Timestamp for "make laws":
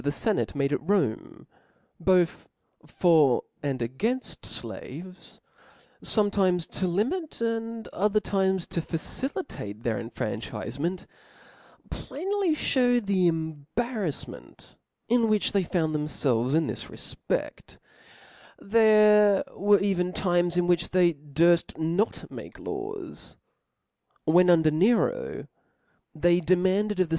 22.31-23.37